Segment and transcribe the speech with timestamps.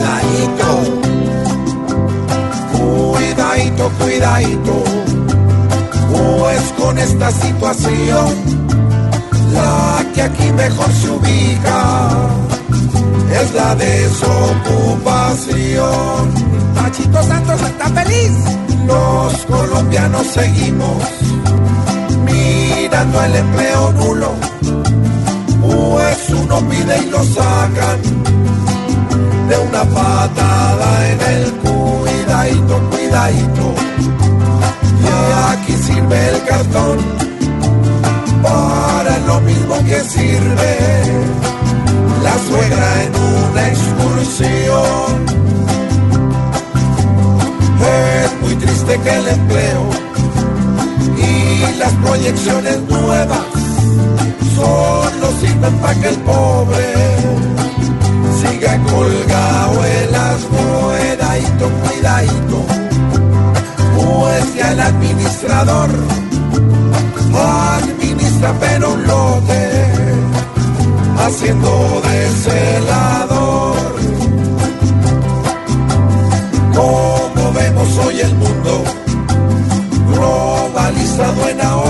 [0.00, 0.72] Cuidadito,
[2.72, 4.84] cuidadito, cuidadito,
[6.10, 8.34] pues con esta situación,
[9.52, 12.08] la que aquí mejor se ubica.
[13.42, 16.32] Es la desocupación.
[16.76, 18.32] Machito Santos está feliz,
[18.86, 20.96] los colombianos seguimos
[22.24, 24.32] mirando el empleo nulo,
[25.60, 28.29] pues uno pide y lo sacan
[29.70, 33.74] una patada en el cuidadito, cuidadito.
[35.02, 36.98] Y aquí sirve el cartón
[38.42, 40.76] para lo mismo que sirve
[42.24, 45.40] la suegra en una excursión.
[47.80, 49.90] Es muy triste que el empleo
[51.16, 53.46] y las proyecciones nuevas
[54.56, 57.29] solo sirven para que el pobre
[62.00, 62.66] cuidadito,
[63.94, 65.90] pues ya el administrador
[67.82, 69.92] administra pero un lote,
[71.18, 73.76] haciendo de celador.
[76.74, 78.84] Como vemos hoy el mundo
[80.08, 81.89] globalizado en ahorro,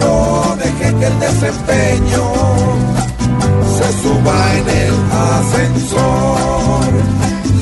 [0.00, 2.22] no deje que el desempeño
[3.76, 4.94] se suba en el
[5.38, 6.92] ascensor.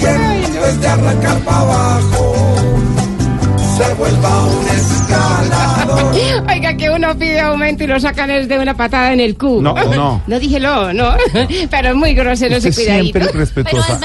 [0.00, 2.34] Y en vez de arrancar para abajo,
[3.76, 6.14] se vuelva un escalador.
[6.48, 9.60] Oiga, que uno pide aumento y lo sacan es de una patada en el cu.
[9.62, 10.22] No, no.
[10.26, 11.14] No díjelo, no.
[11.70, 13.18] Pero es muy grosero ese Usted cuidadito.
[13.18, 14.00] siempre respetuosa.